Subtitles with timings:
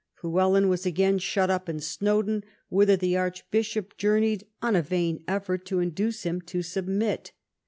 [0.23, 5.63] Llywelyn was again shut up in Snowdon, whither the Archbishop journeyed on a vain effort
[5.67, 7.33] to induce him to submit.